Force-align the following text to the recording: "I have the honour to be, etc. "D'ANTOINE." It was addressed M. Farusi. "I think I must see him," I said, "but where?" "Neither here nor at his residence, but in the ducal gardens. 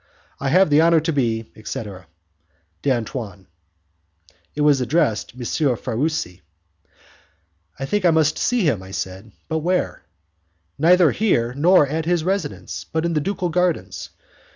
"I 0.39 0.49
have 0.49 0.71
the 0.71 0.81
honour 0.81 0.99
to 1.01 1.13
be, 1.13 1.51
etc. 1.55 2.07
"D'ANTOINE." 2.81 3.45
It 4.55 4.61
was 4.61 4.81
addressed 4.81 5.33
M. 5.35 5.41
Farusi. 5.45 6.41
"I 7.77 7.85
think 7.85 8.03
I 8.03 8.09
must 8.09 8.39
see 8.39 8.61
him," 8.65 8.81
I 8.81 8.89
said, 8.89 9.31
"but 9.47 9.59
where?" 9.59 10.01
"Neither 10.79 11.11
here 11.11 11.53
nor 11.53 11.85
at 11.87 12.05
his 12.05 12.23
residence, 12.23 12.83
but 12.83 13.05
in 13.05 13.13
the 13.13 13.21
ducal 13.21 13.49
gardens. 13.49 14.09